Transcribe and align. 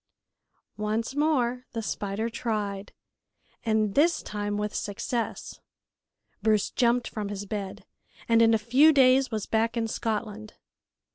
Once 0.79 1.13
more 1.15 1.67
the 1.73 1.81
spider 1.83 2.27
tried, 2.27 2.91
and 3.63 3.93
this 3.93 4.23
time 4.23 4.57
with 4.57 4.73
success. 4.73 5.59
Bruce 6.41 6.71
jumped 6.71 7.07
from 7.07 7.29
his 7.29 7.45
bed, 7.45 7.85
and 8.27 8.41
in 8.41 8.55
a 8.55 8.57
few 8.57 8.91
days 8.91 9.29
was 9.29 9.45
back 9.45 9.77
in 9.77 9.87
Scotland. 9.87 10.55